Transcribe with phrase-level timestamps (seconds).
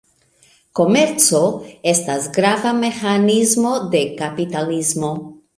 [0.79, 1.41] Komerco
[1.93, 5.17] estas grava meĥanismo de kapitalismo.